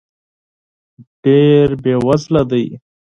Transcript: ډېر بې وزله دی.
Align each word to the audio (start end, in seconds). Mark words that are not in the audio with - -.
ډېر 1.23 1.67
بې 1.83 1.95
وزله 2.07 2.43
دی. 2.51 2.65